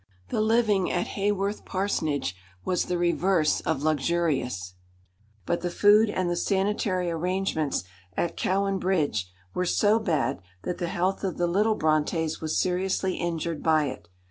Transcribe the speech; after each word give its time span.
The 0.29 0.41
living 0.41 0.89
at 0.91 1.09
Haworth 1.09 1.63
parsonage 1.63 2.35
was 2.65 2.85
the 2.85 2.97
reverse 2.97 3.59
of 3.61 3.83
luxurious, 3.83 4.73
but 5.45 5.61
the 5.61 5.69
food 5.69 6.09
and 6.09 6.27
the 6.27 6.35
sanitary 6.35 7.11
arrangements 7.11 7.83
at 8.17 8.35
Cowan 8.35 8.79
Bridge 8.79 9.31
were 9.53 9.63
so 9.63 9.99
bad 9.99 10.39
that 10.63 10.79
the 10.79 10.87
health 10.87 11.23
of 11.23 11.37
the 11.37 11.45
little 11.45 11.77
Brontës 11.77 12.41
was 12.41 12.59
seriously 12.59 13.17
injured 13.17 13.61
by 13.61 13.85
it. 13.89 14.09